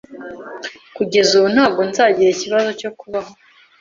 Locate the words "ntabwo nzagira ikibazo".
1.55-2.69